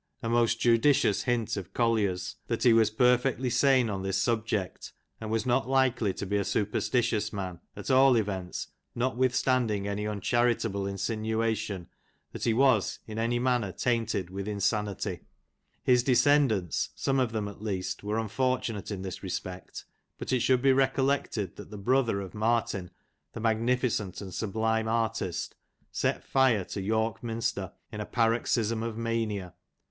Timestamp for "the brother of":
21.69-22.33